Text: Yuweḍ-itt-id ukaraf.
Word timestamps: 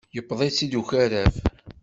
Yuweḍ-itt-id 0.15 0.73
ukaraf. 0.81 1.35